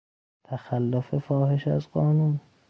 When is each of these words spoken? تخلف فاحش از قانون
تخلف 0.43 1.15
فاحش 1.17 1.67
از 1.67 1.87
قانون 1.91 2.39